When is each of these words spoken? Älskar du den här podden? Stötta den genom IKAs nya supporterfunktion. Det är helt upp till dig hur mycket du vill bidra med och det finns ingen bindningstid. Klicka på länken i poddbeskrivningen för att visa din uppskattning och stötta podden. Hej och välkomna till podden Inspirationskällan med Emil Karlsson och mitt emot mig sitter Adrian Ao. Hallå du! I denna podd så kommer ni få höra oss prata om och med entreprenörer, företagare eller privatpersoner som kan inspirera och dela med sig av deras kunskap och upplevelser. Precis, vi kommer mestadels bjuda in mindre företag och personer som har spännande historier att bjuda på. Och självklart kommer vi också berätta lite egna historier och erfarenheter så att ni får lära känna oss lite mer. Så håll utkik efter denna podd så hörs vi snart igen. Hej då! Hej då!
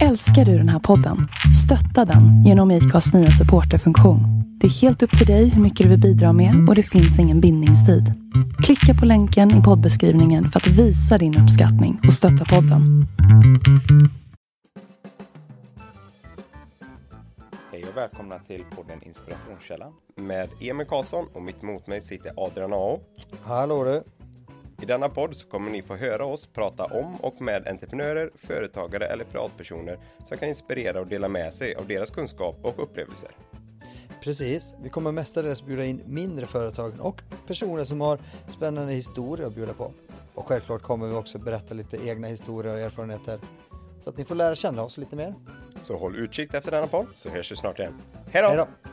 Älskar 0.00 0.44
du 0.44 0.58
den 0.58 0.68
här 0.68 0.78
podden? 0.78 1.28
Stötta 1.64 2.04
den 2.12 2.44
genom 2.44 2.70
IKAs 2.70 3.14
nya 3.14 3.30
supporterfunktion. 3.30 4.20
Det 4.60 4.66
är 4.66 4.70
helt 4.70 5.02
upp 5.02 5.18
till 5.18 5.26
dig 5.26 5.48
hur 5.48 5.62
mycket 5.62 5.84
du 5.84 5.90
vill 5.90 6.00
bidra 6.00 6.32
med 6.32 6.68
och 6.68 6.74
det 6.74 6.82
finns 6.82 7.18
ingen 7.18 7.40
bindningstid. 7.40 8.04
Klicka 8.62 8.94
på 9.00 9.06
länken 9.06 9.60
i 9.60 9.62
poddbeskrivningen 9.62 10.46
för 10.46 10.60
att 10.60 10.66
visa 10.66 11.18
din 11.18 11.38
uppskattning 11.38 12.00
och 12.06 12.12
stötta 12.12 12.44
podden. 12.44 13.06
Hej 17.72 17.84
och 17.90 17.96
välkomna 17.96 18.38
till 18.38 18.64
podden 18.76 19.02
Inspirationskällan 19.02 19.92
med 20.16 20.48
Emil 20.60 20.86
Karlsson 20.86 21.26
och 21.32 21.42
mitt 21.42 21.62
emot 21.62 21.86
mig 21.86 22.00
sitter 22.00 22.32
Adrian 22.36 22.72
Ao. 22.72 23.00
Hallå 23.42 23.84
du! 23.84 24.21
I 24.82 24.84
denna 24.86 25.08
podd 25.08 25.36
så 25.36 25.48
kommer 25.48 25.70
ni 25.70 25.82
få 25.82 25.96
höra 25.96 26.24
oss 26.24 26.46
prata 26.46 26.84
om 26.84 27.16
och 27.20 27.40
med 27.40 27.68
entreprenörer, 27.68 28.30
företagare 28.34 29.06
eller 29.06 29.24
privatpersoner 29.24 29.98
som 30.28 30.36
kan 30.36 30.48
inspirera 30.48 31.00
och 31.00 31.06
dela 31.06 31.28
med 31.28 31.54
sig 31.54 31.74
av 31.74 31.86
deras 31.86 32.10
kunskap 32.10 32.56
och 32.62 32.82
upplevelser. 32.82 33.30
Precis, 34.22 34.74
vi 34.82 34.90
kommer 34.90 35.12
mestadels 35.12 35.62
bjuda 35.62 35.84
in 35.84 36.02
mindre 36.06 36.46
företag 36.46 36.92
och 37.00 37.22
personer 37.46 37.84
som 37.84 38.00
har 38.00 38.18
spännande 38.48 38.92
historier 38.92 39.46
att 39.46 39.54
bjuda 39.54 39.72
på. 39.72 39.92
Och 40.34 40.46
självklart 40.46 40.82
kommer 40.82 41.06
vi 41.06 41.14
också 41.14 41.38
berätta 41.38 41.74
lite 41.74 42.08
egna 42.08 42.26
historier 42.26 42.72
och 42.74 42.80
erfarenheter 42.80 43.38
så 44.00 44.10
att 44.10 44.16
ni 44.16 44.24
får 44.24 44.34
lära 44.34 44.54
känna 44.54 44.82
oss 44.82 44.98
lite 44.98 45.16
mer. 45.16 45.34
Så 45.82 45.96
håll 45.96 46.16
utkik 46.16 46.54
efter 46.54 46.70
denna 46.70 46.86
podd 46.86 47.06
så 47.14 47.28
hörs 47.28 47.52
vi 47.52 47.56
snart 47.56 47.78
igen. 47.78 48.02
Hej 48.30 48.42
då! 48.42 48.48
Hej 48.48 48.56
då! 48.56 48.91